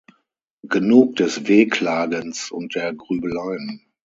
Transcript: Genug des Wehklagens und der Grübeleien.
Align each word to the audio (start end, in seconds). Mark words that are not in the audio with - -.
Genug 0.67 1.17
des 1.17 1.47
Wehklagens 1.47 2.49
und 2.49 2.73
der 2.73 2.91
Grübeleien. 2.95 3.83